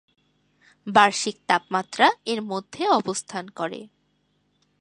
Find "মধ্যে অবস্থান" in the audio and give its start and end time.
2.41-3.45